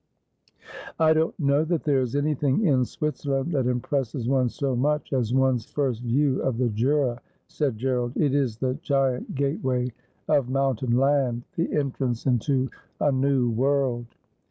'I 0.99 1.13
don't 1.13 1.39
know 1.39 1.63
that 1.63 1.83
there 1.83 2.01
is 2.01 2.15
anything 2.15 2.65
in 2.65 2.85
Switzerland 2.85 3.51
that 3.51 3.67
impresses 3.67 4.27
one 4.27 4.49
so 4.49 4.75
much 4.75 5.13
as 5.13 5.31
one's 5.31 5.63
first 5.67 6.01
view 6.01 6.41
of 6.41 6.57
the 6.57 6.69
Jura,' 6.69 7.21
said 7.47 7.77
Gerald.' 7.77 8.13
It 8.17 8.33
is 8.33 8.57
the 8.57 8.73
giant 8.81 9.35
gateway 9.35 9.93
of 10.27 10.49
mountain 10.49 10.97
land— 10.97 11.43
the 11.55 11.71
en 11.71 11.91
trance 11.91 12.25
into 12.25 12.67
a 12.99 13.11
new 13.11 13.51
world.' 13.51 14.07